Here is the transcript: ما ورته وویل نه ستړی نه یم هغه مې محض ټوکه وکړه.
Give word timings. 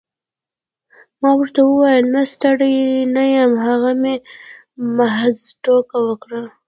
ما 1.21 1.31
ورته 1.39 1.61
وویل 1.63 2.05
نه 2.15 2.21
ستړی 2.33 2.75
نه 3.15 3.23
یم 3.35 3.53
هغه 3.65 3.91
مې 4.01 4.15
محض 4.97 5.37
ټوکه 5.63 5.97
وکړه. 6.07 6.41